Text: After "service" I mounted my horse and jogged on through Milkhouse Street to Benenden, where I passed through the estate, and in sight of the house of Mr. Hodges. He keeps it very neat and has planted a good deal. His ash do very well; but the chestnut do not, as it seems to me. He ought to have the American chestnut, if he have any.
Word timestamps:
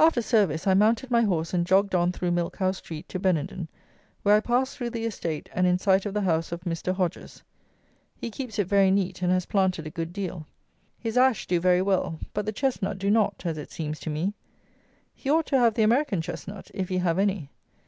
After 0.00 0.20
"service" 0.20 0.66
I 0.66 0.74
mounted 0.74 1.12
my 1.12 1.22
horse 1.22 1.54
and 1.54 1.64
jogged 1.64 1.94
on 1.94 2.10
through 2.10 2.32
Milkhouse 2.32 2.78
Street 2.78 3.08
to 3.08 3.20
Benenden, 3.20 3.68
where 4.24 4.34
I 4.34 4.40
passed 4.40 4.76
through 4.76 4.90
the 4.90 5.04
estate, 5.04 5.48
and 5.54 5.64
in 5.64 5.78
sight 5.78 6.04
of 6.04 6.12
the 6.12 6.22
house 6.22 6.50
of 6.50 6.62
Mr. 6.62 6.92
Hodges. 6.92 7.44
He 8.16 8.32
keeps 8.32 8.58
it 8.58 8.66
very 8.66 8.90
neat 8.90 9.22
and 9.22 9.30
has 9.30 9.46
planted 9.46 9.86
a 9.86 9.90
good 9.90 10.12
deal. 10.12 10.44
His 10.98 11.16
ash 11.16 11.46
do 11.46 11.60
very 11.60 11.82
well; 11.82 12.18
but 12.34 12.46
the 12.46 12.52
chestnut 12.52 12.98
do 12.98 13.10
not, 13.12 13.46
as 13.46 13.58
it 13.58 13.70
seems 13.70 14.00
to 14.00 14.10
me. 14.10 14.34
He 15.14 15.30
ought 15.30 15.46
to 15.46 15.58
have 15.60 15.74
the 15.74 15.84
American 15.84 16.20
chestnut, 16.20 16.72
if 16.74 16.88
he 16.88 16.98
have 16.98 17.20
any. 17.20 17.48